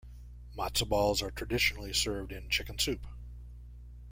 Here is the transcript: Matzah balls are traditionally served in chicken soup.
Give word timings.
Matzah 0.57 0.89
balls 0.89 1.21
are 1.21 1.29
traditionally 1.29 1.93
served 1.93 2.31
in 2.31 2.49
chicken 2.49 2.79
soup. 2.79 3.05